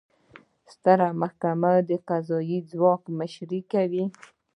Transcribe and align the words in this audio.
ستره 0.73 1.07
محکمه 1.21 1.71
د 1.89 1.91
قضایي 2.09 2.59
ځواک 2.71 3.01
مشري 3.19 3.61
کوي 3.71 4.05